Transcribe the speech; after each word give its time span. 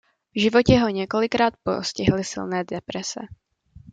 V 0.35 0.41
životě 0.41 0.77
ho 0.79 0.89
několikrát 0.89 1.53
postihly 1.63 2.23
silné 2.23 2.63
deprese. 2.63 3.19